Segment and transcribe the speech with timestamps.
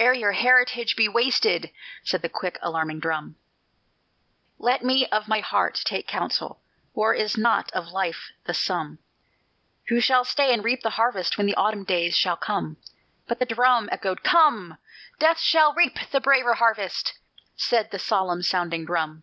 [0.00, 1.70] Ere your heritage be wasted,"
[2.02, 3.36] said the quick alarming drum.
[4.58, 6.60] "Let me of my heart take counsel:
[6.92, 8.98] War is not of life the sum;
[9.86, 12.78] Who shall stay and reap the harvest When the autumn days shall come?"
[13.28, 14.76] But the drum Echoed: "Come!
[15.20, 17.14] Death shall reap the braver harvest,"
[17.54, 19.22] said the solemn sounding drum.